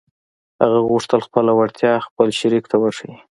[0.61, 3.15] هغه غوښتل خپله وړتيا خپل شريک ته وښيي.